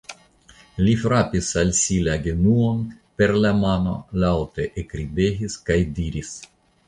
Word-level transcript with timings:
Li 0.85 0.93
frapis 1.01 1.49
al 1.61 1.73
si 1.79 1.97
la 2.07 2.15
genuon 2.23 2.79
per 3.21 3.35
la 3.43 3.51
mano, 3.59 3.93
laŭte 4.25 4.67
ekridegis 4.85 5.59
kaj 5.69 5.79
diris. 6.01 6.35